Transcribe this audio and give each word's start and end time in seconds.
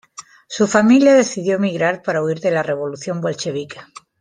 Su 0.47 0.65
familia 0.65 1.13
decidió 1.13 1.57
emigrar 1.57 2.01
para 2.01 2.23
huir 2.23 2.39
de 2.39 2.49
la 2.49 2.63
Revolución 2.63 3.21
bolchevique. 3.21 3.79